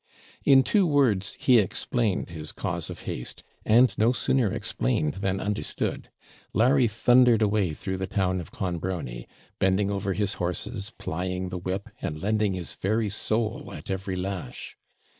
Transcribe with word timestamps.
In 0.43 0.63
two 0.63 0.87
words, 0.87 1.35
he 1.39 1.59
explained 1.59 2.31
his 2.31 2.51
cause 2.51 2.89
of 2.89 3.01
haste; 3.01 3.43
and 3.63 3.95
no 3.99 4.11
sooner 4.11 4.51
explained 4.51 5.13
than 5.21 5.39
understood. 5.39 6.09
Larry 6.53 6.87
thundered 6.87 7.43
away 7.43 7.75
through 7.75 7.97
the 7.97 8.07
town 8.07 8.41
of 8.41 8.49
Clonbrony, 8.49 9.27
bending 9.59 9.91
over 9.91 10.13
his 10.13 10.33
horses, 10.41 10.91
plying 10.97 11.49
the 11.49 11.59
whip, 11.59 11.87
and 12.01 12.19
lending 12.19 12.53
his 12.55 12.73
very 12.73 13.11
soul 13.11 13.71
at 13.75 13.91
every 13.91 14.15
lash. 14.15 14.75